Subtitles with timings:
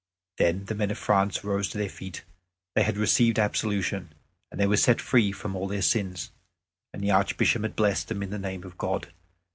[0.39, 2.23] Then the men of France rose to their feet.
[2.73, 4.15] They had received absolution,
[4.51, 6.31] and were set free from all their sins,
[6.91, 9.13] and the Archbishop had blessed them in the name of God.